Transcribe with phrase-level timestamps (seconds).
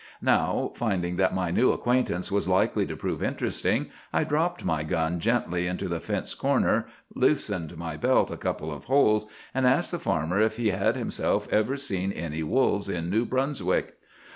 [0.23, 5.19] Now, finding that my new acquaintance was likely to prove interesting, I dropped my gun
[5.19, 9.99] gently into the fence corner, loosened my belt a couple of holes, and asked the
[9.99, 13.97] farmer if he had himself ever seen any wolves in New Brunswick.